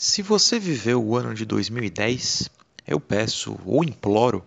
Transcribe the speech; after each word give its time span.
Se 0.00 0.22
você 0.22 0.60
viveu 0.60 1.04
o 1.04 1.16
ano 1.16 1.34
de 1.34 1.44
2010, 1.44 2.48
eu 2.86 3.00
peço 3.00 3.58
ou 3.66 3.82
imploro 3.82 4.44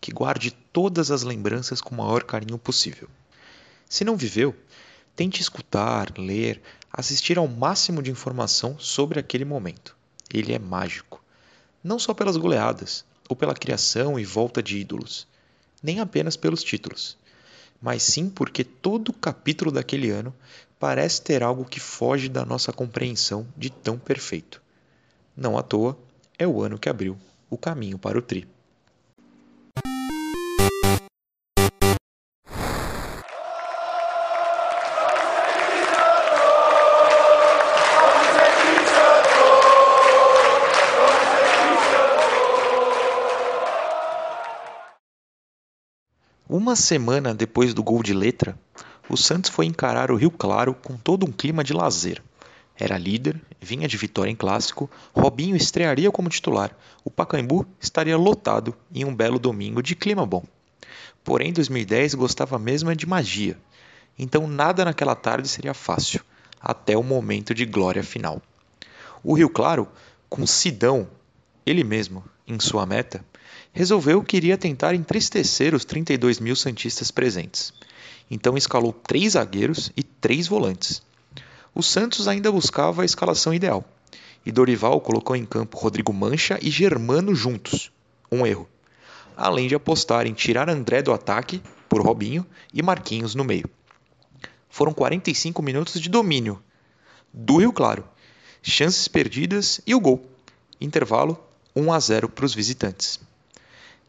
que 0.00 0.12
guarde 0.12 0.52
todas 0.52 1.10
as 1.10 1.24
lembranças 1.24 1.80
com 1.80 1.96
o 1.96 1.98
maior 1.98 2.22
carinho 2.22 2.56
possível. 2.56 3.08
Se 3.88 4.04
não 4.04 4.16
viveu, 4.16 4.54
tente 5.16 5.42
escutar, 5.42 6.16
ler, 6.16 6.62
assistir 6.92 7.38
ao 7.38 7.48
máximo 7.48 8.00
de 8.00 8.12
informação 8.12 8.78
sobre 8.78 9.18
aquele 9.18 9.44
momento. 9.44 9.96
Ele 10.32 10.52
é 10.52 10.60
mágico. 10.60 11.20
Não 11.82 11.98
só 11.98 12.14
pelas 12.14 12.36
goleadas, 12.36 13.04
ou 13.28 13.34
pela 13.34 13.52
criação 13.52 14.16
e 14.16 14.24
volta 14.24 14.62
de 14.62 14.78
ídolos, 14.78 15.26
nem 15.82 15.98
apenas 15.98 16.36
pelos 16.36 16.62
títulos, 16.62 17.18
mas 17.82 18.00
sim 18.04 18.30
porque 18.30 18.62
todo 18.62 19.12
capítulo 19.12 19.72
daquele 19.72 20.10
ano 20.10 20.32
parece 20.78 21.20
ter 21.20 21.42
algo 21.42 21.64
que 21.64 21.80
foge 21.80 22.28
da 22.28 22.44
nossa 22.44 22.72
compreensão 22.72 23.44
de 23.56 23.70
tão 23.70 23.98
perfeito. 23.98 24.62
Não 25.36 25.58
à 25.58 25.62
toa, 25.62 25.98
é 26.38 26.46
o 26.46 26.62
ano 26.62 26.78
que 26.78 26.88
abriu 26.88 27.16
o 27.50 27.58
caminho 27.58 27.98
para 27.98 28.16
o 28.16 28.22
Tri. 28.22 28.46
Uma 46.48 46.76
semana 46.76 47.34
depois 47.34 47.74
do 47.74 47.82
gol 47.82 48.04
de 48.04 48.14
letra, 48.14 48.56
o 49.08 49.16
Santos 49.16 49.50
foi 49.50 49.66
encarar 49.66 50.12
o 50.12 50.16
Rio 50.16 50.30
Claro 50.30 50.74
com 50.74 50.96
todo 50.96 51.26
um 51.26 51.32
clima 51.32 51.64
de 51.64 51.72
lazer. 51.72 52.22
Era 52.76 52.98
líder, 52.98 53.40
vinha 53.60 53.86
de 53.86 53.96
vitória 53.96 54.30
em 54.30 54.34
clássico, 54.34 54.90
Robinho 55.14 55.54
estrearia 55.54 56.10
como 56.10 56.28
titular, 56.28 56.76
o 57.04 57.10
Pacaembu 57.10 57.64
estaria 57.80 58.16
lotado 58.16 58.74
em 58.92 59.04
um 59.04 59.14
belo 59.14 59.38
domingo 59.38 59.80
de 59.80 59.94
clima 59.94 60.26
bom. 60.26 60.42
Porém, 61.22 61.52
2010 61.52 62.14
gostava 62.14 62.58
mesmo 62.58 62.90
é 62.90 62.94
de 62.96 63.06
magia, 63.06 63.56
então 64.18 64.48
nada 64.48 64.84
naquela 64.84 65.14
tarde 65.14 65.48
seria 65.48 65.72
fácil, 65.72 66.20
até 66.60 66.96
o 66.96 67.02
momento 67.02 67.54
de 67.54 67.64
glória 67.64 68.02
final. 68.02 68.42
O 69.22 69.34
Rio 69.34 69.48
Claro, 69.48 69.88
com 70.28 70.44
Sidão, 70.44 71.08
ele 71.64 71.84
mesmo, 71.84 72.24
em 72.46 72.58
sua 72.58 72.84
meta, 72.84 73.24
resolveu 73.72 74.22
que 74.22 74.36
iria 74.36 74.58
tentar 74.58 74.94
entristecer 74.94 75.74
os 75.74 75.84
32 75.84 76.40
mil 76.40 76.56
santistas 76.56 77.12
presentes. 77.12 77.72
Então 78.28 78.56
escalou 78.56 78.92
três 78.92 79.32
zagueiros 79.32 79.92
e 79.96 80.02
três 80.02 80.48
volantes 80.48 81.02
o 81.74 81.82
Santos 81.82 82.28
ainda 82.28 82.52
buscava 82.52 83.02
a 83.02 83.04
escalação 83.04 83.52
ideal. 83.52 83.84
E 84.46 84.52
Dorival 84.52 85.00
colocou 85.00 85.34
em 85.34 85.44
campo 85.44 85.78
Rodrigo 85.78 86.12
Mancha 86.12 86.58
e 86.62 86.70
Germano 86.70 87.34
juntos. 87.34 87.90
Um 88.30 88.46
erro. 88.46 88.68
Além 89.36 89.66
de 89.66 89.74
apostar 89.74 90.26
em 90.26 90.32
tirar 90.32 90.70
André 90.70 91.02
do 91.02 91.12
ataque 91.12 91.60
por 91.88 92.00
Robinho 92.00 92.46
e 92.72 92.82
Marquinhos 92.82 93.34
no 93.34 93.42
meio. 93.42 93.68
Foram 94.68 94.92
45 94.92 95.62
minutos 95.62 96.00
de 96.00 96.08
domínio. 96.08 96.62
Do 97.32 97.56
Rio 97.56 97.72
Claro. 97.72 98.04
Chances 98.62 99.08
perdidas 99.08 99.80
e 99.86 99.94
o 99.94 100.00
gol. 100.00 100.24
Intervalo 100.80 101.42
1 101.74 101.92
a 101.92 101.98
0 101.98 102.28
para 102.28 102.44
os 102.44 102.54
visitantes. 102.54 103.18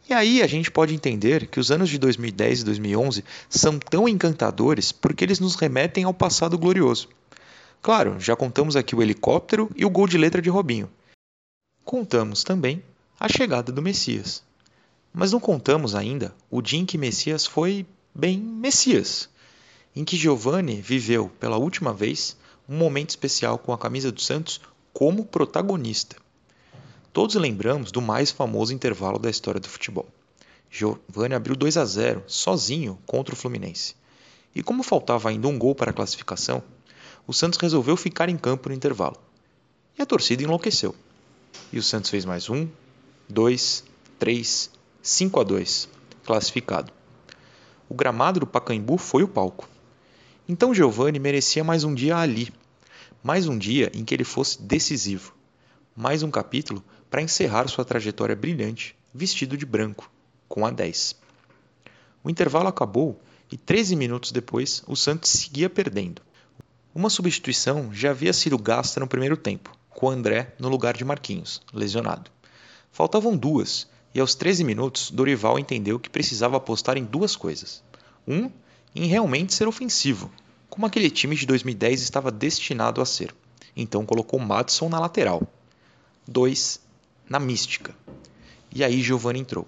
E 0.08 0.14
aí 0.14 0.44
a 0.44 0.48
gente 0.48 0.70
pode 0.70 0.94
entender 0.94 1.48
que 1.48 1.60
os 1.60 1.72
anos 1.72 1.90
de 1.90 1.98
2010 1.98 2.62
e 2.62 2.64
2011 2.64 3.24
são 3.50 3.80
tão 3.80 4.08
encantadores 4.08 4.92
porque 4.92 5.24
eles 5.24 5.40
nos 5.40 5.56
remetem 5.56 6.04
ao 6.04 6.14
passado 6.14 6.60
glorioso. 6.60 7.10
Claro, 7.86 8.20
já 8.20 8.36
contamos 8.36 8.76
aqui 8.76 8.96
o 8.96 9.04
helicóptero 9.04 9.70
e 9.76 9.86
o 9.86 9.92
gol 9.92 10.08
de 10.08 10.18
letra 10.18 10.42
de 10.42 10.50
Robinho. 10.50 10.90
Contamos 11.84 12.44
também 12.44 12.82
a 13.20 13.30
chegada 13.30 13.72
do 13.72 13.80
Messias. 13.80 14.42
Mas 15.14 15.32
não 15.32 15.40
contamos 15.40 15.94
ainda 15.94 16.34
o 16.50 16.64
dia 16.64 16.80
em 16.80 16.86
que 16.88 16.98
Messias 16.98 17.46
foi, 17.46 17.86
bem, 18.12 18.40
Messias. 18.40 19.30
Em 19.96 20.04
que 20.04 20.18
Giovanni 20.18 20.82
viveu 20.82 21.30
pela 21.40 21.58
última 21.58 21.94
vez 21.94 22.36
um 22.68 22.76
momento 22.76 23.12
especial 23.12 23.60
com 23.60 23.72
a 23.72 23.78
camisa 23.78 24.12
do 24.12 24.20
Santos 24.20 24.60
como 24.92 25.24
protagonista. 25.24 26.16
Todos 27.14 27.36
lembramos 27.36 27.92
do 27.92 28.02
mais 28.02 28.32
famoso 28.32 28.74
intervalo 28.74 29.20
da 29.20 29.30
história 29.30 29.62
do 29.62 29.70
futebol. 29.70 30.08
Giovanni 30.72 31.36
abriu 31.36 31.56
2 31.56 31.78
a 31.78 31.86
0 31.86 32.24
sozinho 32.26 32.98
contra 33.06 33.36
o 33.36 33.38
Fluminense. 33.38 33.96
E 34.56 34.64
como 34.64 34.82
faltava 34.82 35.30
ainda 35.30 35.48
um 35.48 35.60
gol 35.60 35.76
para 35.76 35.92
a 35.92 35.94
classificação, 35.94 36.64
o 37.28 37.34
Santos 37.34 37.60
resolveu 37.60 37.98
ficar 37.98 38.30
em 38.30 38.38
campo 38.38 38.70
no 38.70 38.76
intervalo. 38.76 39.18
E 39.98 40.02
a 40.02 40.06
torcida 40.06 40.44
enlouqueceu. 40.44 40.96
E 41.72 41.80
o 41.80 41.84
Santos 41.84 42.10
fez 42.10 42.26
mais 42.26 42.50
um, 42.50 42.68
dois, 43.28 43.84
três, 44.20 44.70
cinco 45.02 45.40
a 45.40 45.44
dois, 45.44 45.90
classificado. 46.24 46.92
O 47.90 47.96
gramado 47.96 48.40
do 48.40 48.48
Pacaembu 48.48 48.98
foi 48.98 49.24
o 49.24 49.28
palco. 49.28 49.68
Então 50.48 50.74
Giovani 50.74 51.20
merecia 51.20 51.64
mais 51.64 51.84
um 51.84 51.94
dia 51.94 52.18
ali, 52.18 52.54
mais 53.24 53.48
um 53.48 53.58
dia 53.58 53.92
em 53.94 54.06
que 54.06 54.14
ele 54.14 54.24
fosse 54.24 54.62
decisivo, 54.62 55.34
mais 55.96 56.22
um 56.22 56.30
capítulo 56.30 56.84
para 57.10 57.22
encerrar 57.22 57.68
sua 57.68 57.86
trajetória 57.86 58.36
brilhante, 58.36 58.96
vestido 59.14 59.58
de 59.58 59.66
branco, 59.66 60.12
com 60.48 60.66
a 60.66 60.70
10. 60.70 61.16
O 62.24 62.30
intervalo 62.30 62.68
acabou 62.68 63.20
e 63.52 63.58
13 63.58 63.96
minutos 63.96 64.32
depois 64.32 64.84
o 64.88 64.96
Santos 64.96 65.32
seguia 65.32 65.70
perdendo. 65.70 66.22
Uma 66.96 67.10
substituição 67.10 67.94
já 67.94 68.12
havia 68.12 68.32
sido 68.32 68.58
gasta 68.58 69.02
no 69.02 69.08
primeiro 69.08 69.36
tempo, 69.36 69.70
com 69.90 70.10
André 70.10 70.56
no 70.58 70.70
lugar 70.70 70.96
de 70.96 71.04
Marquinhos, 71.04 71.62
lesionado. 71.74 72.32
Faltavam 72.90 73.36
duas, 73.36 73.86
e 74.14 74.20
aos 74.22 74.34
13 74.34 74.64
minutos 74.64 75.12
Dorival 75.12 75.60
entendeu 75.60 76.00
que 76.00 76.10
precisava 76.10 76.56
apostar 76.56 76.96
em 76.96 77.04
duas 77.04 77.36
coisas. 77.36 77.84
Um, 78.26 78.50
em 78.96 79.08
realmente 79.08 79.54
ser 79.54 79.68
ofensivo, 79.68 80.32
como 80.70 80.86
aquele 80.86 81.10
time 81.12 81.36
de 81.36 81.46
2010 81.46 82.02
estava 82.02 82.32
destinado 82.32 83.02
a 83.02 83.06
ser. 83.06 83.36
Então 83.76 84.06
colocou 84.06 84.40
Madison 84.40 84.88
na 84.88 84.98
lateral. 84.98 85.46
Dois, 86.26 86.80
na 87.28 87.42
mística. 87.42 87.94
E 88.74 88.86
aí 88.86 89.02
Giovani 89.02 89.42
entrou. 89.42 89.68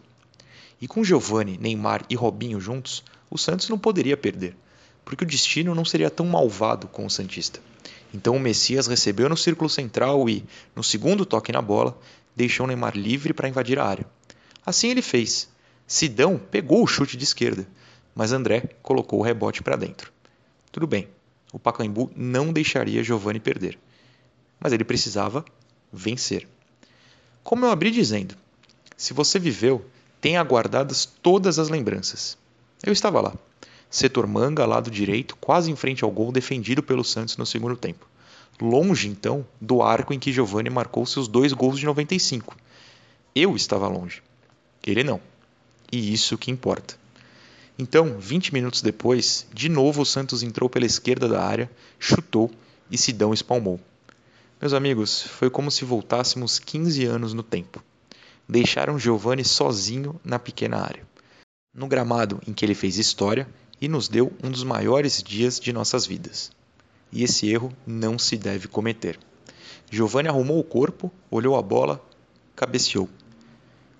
E 0.79 0.87
com 0.87 1.03
Giovani, 1.03 1.57
Neymar 1.57 2.05
e 2.09 2.15
Robinho 2.15 2.61
juntos, 2.61 3.03
o 3.29 3.37
Santos 3.37 3.67
não 3.67 3.77
poderia 3.77 4.15
perder 4.15 4.55
porque 5.07 5.23
o 5.23 5.27
destino 5.27 5.73
não 5.73 5.85
seria 5.85 6.09
tão 6.09 6.25
malvado 6.25 6.85
com 6.85 7.05
o 7.05 7.09
Santista. 7.09 7.61
Então 8.13 8.35
o 8.35 8.39
Messias 8.39 8.87
recebeu 8.87 9.29
no 9.29 9.37
círculo 9.37 9.69
central 9.69 10.29
e, 10.29 10.43
no 10.75 10.83
segundo 10.83 11.25
toque 11.25 11.49
na 11.49 11.61
bola, 11.61 11.97
deixou 12.35 12.67
Neymar 12.67 12.93
livre 12.93 13.33
para 13.33 13.47
invadir 13.47 13.79
a 13.79 13.85
área. 13.85 14.05
Assim 14.65 14.89
ele 14.89 15.01
fez. 15.01 15.47
Sidão 15.87 16.37
pegou 16.37 16.83
o 16.83 16.87
chute 16.87 17.15
de 17.15 17.23
esquerda, 17.23 17.65
mas 18.13 18.33
André 18.33 18.75
colocou 18.81 19.19
o 19.19 19.21
rebote 19.23 19.63
para 19.63 19.77
dentro. 19.77 20.11
Tudo 20.73 20.85
bem, 20.85 21.07
o 21.53 21.57
Pacaembu 21.57 22.11
não 22.13 22.51
deixaria 22.51 23.01
Giovani 23.01 23.39
perder, 23.39 23.79
mas 24.59 24.73
ele 24.73 24.83
precisava 24.83 25.45
vencer. 25.89 26.45
Como 27.45 27.65
eu 27.65 27.71
abri 27.71 27.91
dizendo, 27.91 28.35
se 28.97 29.13
você 29.13 29.39
viveu, 29.39 29.85
tenha 30.19 30.43
guardadas 30.43 31.05
todas 31.05 31.57
as 31.59 31.69
lembranças. 31.69 32.37
Eu 32.83 32.91
estava 32.91 33.21
lá 33.21 33.33
setor 33.89 34.27
manga, 34.27 34.65
lado 34.65 34.91
direito, 34.91 35.35
quase 35.37 35.71
em 35.71 35.75
frente 35.75 36.03
ao 36.03 36.11
gol 36.11 36.31
defendido 36.31 36.83
pelo 36.83 37.03
Santos 37.03 37.37
no 37.37 37.45
segundo 37.45 37.75
tempo. 37.75 38.07
Longe, 38.59 39.07
então, 39.07 39.45
do 39.61 39.81
arco 39.81 40.13
em 40.13 40.19
que 40.19 40.33
Giovani 40.33 40.69
marcou 40.69 41.05
seus 41.05 41.27
dois 41.27 41.53
gols 41.53 41.79
de 41.79 41.85
95. 41.85 42.55
Eu 43.35 43.55
estava 43.55 43.87
longe. 43.87 44.23
Ele 44.85 45.03
não. 45.03 45.21
E 45.91 46.11
isso 46.11 46.37
que 46.37 46.49
importa. 46.49 46.97
Então, 47.77 48.17
20 48.19 48.53
minutos 48.53 48.81
depois, 48.81 49.45
de 49.53 49.69
novo 49.69 50.01
o 50.01 50.05
Santos 50.05 50.41
entrou 50.41 50.67
pela 50.67 50.87
esquerda 50.87 51.27
da 51.27 51.43
área, 51.43 51.69
chutou 51.99 52.49
e 52.89 52.97
Sidão 52.97 53.33
espalmou. 53.33 53.79
Meus 54.59 54.73
amigos, 54.73 55.21
foi 55.21 55.51
como 55.51 55.69
se 55.69 55.85
voltássemos 55.85 56.57
15 56.57 57.05
anos 57.05 57.33
no 57.33 57.43
tempo. 57.43 57.83
Deixaram 58.49 58.97
Giovani 58.97 59.45
sozinho 59.45 60.19
na 60.23 60.39
pequena 60.39 60.77
área. 60.81 61.05
No 61.75 61.87
gramado 61.87 62.41
em 62.47 62.53
que 62.53 62.65
ele 62.65 62.73
fez 62.73 62.97
história, 62.97 63.47
e 63.79 63.87
nos 63.87 64.07
deu 64.07 64.31
um 64.43 64.49
dos 64.49 64.63
maiores 64.63 65.21
dias 65.21 65.59
de 65.59 65.71
nossas 65.71 66.05
vidas. 66.05 66.51
E 67.11 67.23
esse 67.23 67.49
erro 67.49 67.71
não 67.85 68.17
se 68.17 68.37
deve 68.37 68.67
cometer. 68.67 69.19
Giovanni 69.89 70.27
arrumou 70.27 70.59
o 70.59 70.63
corpo, 70.63 71.11
olhou 71.31 71.55
a 71.55 71.61
bola, 71.61 72.03
cabeceou. 72.55 73.09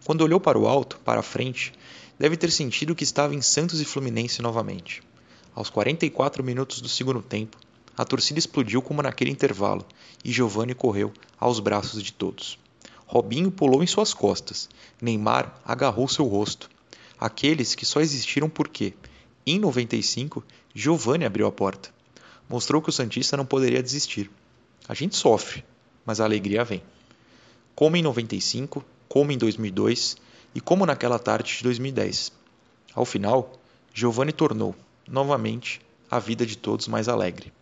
Quando 0.06 0.22
olhou 0.22 0.40
para 0.40 0.58
o 0.58 0.68
alto, 0.68 1.00
para 1.00 1.20
a 1.20 1.24
frente, 1.24 1.74
deve 2.20 2.36
ter 2.36 2.52
sentido 2.52 2.96
que 2.96 3.04
estava 3.04 3.36
em 3.36 3.42
Santos 3.42 3.80
e 3.80 3.86
Fluminense 3.86 4.42
novamente. 4.42 5.02
Aos 5.56 5.70
44 5.70 6.44
minutos 6.44 6.82
do 6.82 6.90
segundo 6.90 7.22
tempo, 7.22 7.58
a 7.98 8.06
torcida 8.06 8.38
explodiu 8.38 8.82
como 8.82 9.02
naquele 9.02 9.32
intervalo 9.32 9.86
e 10.24 10.32
Giovanni 10.32 10.76
correu 10.76 11.12
aos 11.40 11.60
braços 11.60 12.04
de 12.04 12.14
todos. 12.14 12.60
Robinho 13.08 13.50
pulou 13.50 13.82
em 13.82 13.88
suas 13.88 14.14
costas. 14.14 14.70
Neymar 15.02 15.60
agarrou 15.66 16.08
seu 16.08 16.26
rosto. 16.26 16.70
Aqueles 17.20 17.74
que 17.74 17.86
só 17.86 18.02
existiram 18.02 18.50
porque, 18.50 18.94
em 19.50 19.60
95, 19.60 20.44
Giovanni 20.76 21.24
abriu 21.24 21.48
a 21.48 21.52
porta. 21.52 21.90
Mostrou 22.50 22.82
que 22.82 22.90
o 22.90 22.94
Santista 22.94 23.38
não 23.38 23.46
poderia 23.46 23.82
desistir. 23.82 24.30
A 24.90 24.94
gente 24.94 25.16
sofre, 25.16 25.64
mas 26.06 26.20
a 26.20 26.26
alegria 26.26 26.66
vem. 26.66 26.84
como 27.74 27.96
em 27.96 28.02
95, 28.02 28.84
como 29.08 29.32
em 29.32 29.38
2002 29.38 30.18
e 30.54 30.60
como 30.60 30.86
naquela 30.86 31.18
tarde 31.18 31.58
de 31.58 31.64
2010. 31.64 32.32
Ao 32.94 33.06
final, 33.06 33.54
Giovanni 33.94 34.34
tornou, 34.34 34.76
novamente, 35.08 35.80
a 36.10 36.20
vida 36.20 36.46
de 36.46 36.58
todos 36.58 36.88
mais 36.88 37.08
alegre. 37.08 37.54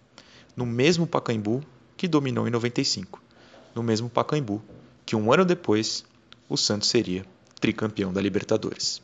No 0.56 0.66
mesmo 0.66 1.06
Pacaembu 1.06 1.64
que 1.98 2.08
dominou 2.08 2.48
em 2.48 2.52
95. 2.52 3.22
No 3.76 3.84
mesmo 3.84 4.10
Pacaembu 4.10 4.62
que 5.06 5.16
um 5.16 5.32
ano 5.32 5.46
depois 5.46 6.04
o 6.50 6.58
Santos 6.58 6.90
seria 6.90 7.26
tricampeão 7.60 8.12
da 8.12 8.22
Libertadores. 8.22 9.02